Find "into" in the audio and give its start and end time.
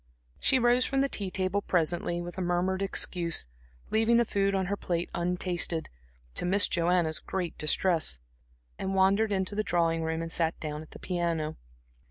9.31-9.53